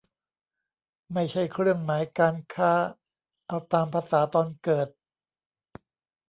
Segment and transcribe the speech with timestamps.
[1.13, 2.73] ไม่ใช่เครื่องหมายการค้า
[3.47, 4.87] เอาตามภาษาตอนเกิด